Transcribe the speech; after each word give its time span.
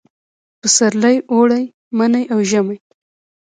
پسرلي، 0.59 1.15
اوړي، 1.31 1.63
مني 1.97 2.23
او 2.33 2.39
ژمي 2.49 2.77